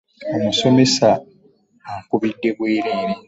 Omusomesa 0.35 1.09
ankubidde 1.93 2.49
bweereere! 2.57 3.13